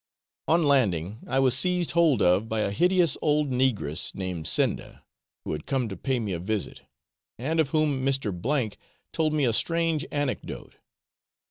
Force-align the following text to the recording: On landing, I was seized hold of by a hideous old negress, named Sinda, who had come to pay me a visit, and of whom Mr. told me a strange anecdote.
On 0.47 0.63
landing, 0.63 1.19
I 1.27 1.37
was 1.37 1.55
seized 1.55 1.91
hold 1.91 2.23
of 2.23 2.49
by 2.49 2.61
a 2.61 2.71
hideous 2.71 3.17
old 3.21 3.51
negress, 3.51 4.15
named 4.15 4.47
Sinda, 4.47 5.03
who 5.45 5.51
had 5.51 5.67
come 5.67 5.87
to 5.89 5.95
pay 5.95 6.19
me 6.19 6.33
a 6.33 6.39
visit, 6.39 6.81
and 7.37 7.59
of 7.59 7.69
whom 7.69 8.03
Mr. 8.03 8.73
told 9.13 9.31
me 9.33 9.45
a 9.45 9.53
strange 9.53 10.03
anecdote. 10.11 10.73